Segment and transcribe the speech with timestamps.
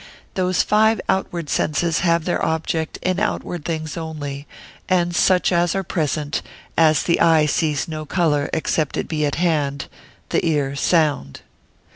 [0.33, 4.47] Those five outward senses have their object in outward things only,
[4.89, 6.41] and such as are present,
[6.75, 9.85] as the eye sees no colour except it be at hand,
[10.29, 11.41] the ear sound.